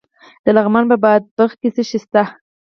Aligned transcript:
د 0.45 0.45
لغمان 0.57 0.85
په 0.91 0.95
بادپخ 1.03 1.51
کې 1.59 1.69
څه 1.75 1.81
شی 1.89 1.99
شته؟ 2.03 2.23